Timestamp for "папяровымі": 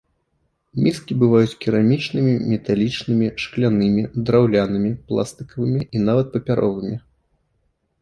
6.37-6.95